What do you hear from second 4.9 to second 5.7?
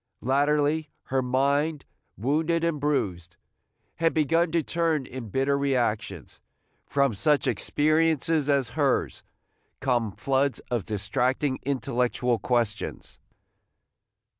in bitter